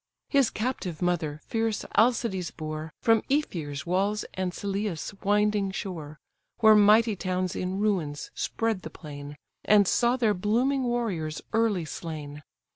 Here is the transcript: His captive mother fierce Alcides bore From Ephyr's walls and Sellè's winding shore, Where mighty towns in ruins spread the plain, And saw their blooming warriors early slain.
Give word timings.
His 0.29 0.49
captive 0.49 0.99
mother 0.99 1.41
fierce 1.43 1.85
Alcides 1.95 2.49
bore 2.49 2.91
From 3.03 3.21
Ephyr's 3.29 3.85
walls 3.85 4.25
and 4.33 4.51
Sellè's 4.51 5.13
winding 5.21 5.69
shore, 5.69 6.17
Where 6.57 6.73
mighty 6.73 7.15
towns 7.15 7.55
in 7.55 7.77
ruins 7.79 8.31
spread 8.33 8.81
the 8.81 8.89
plain, 8.89 9.35
And 9.63 9.87
saw 9.87 10.17
their 10.17 10.33
blooming 10.33 10.85
warriors 10.85 11.39
early 11.53 11.85
slain. 11.85 12.41